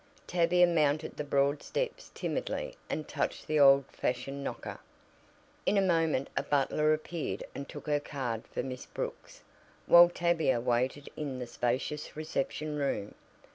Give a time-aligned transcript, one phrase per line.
[0.25, 4.79] Tavia mounted the broad steps timidly and touched the old fashioned knocker.
[5.63, 9.43] In a moment a butler appeared and took her card for Miss Brooks,
[9.85, 13.13] while Tavia waited in the spacious reception room.